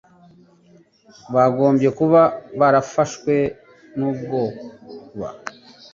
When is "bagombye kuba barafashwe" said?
1.33-3.33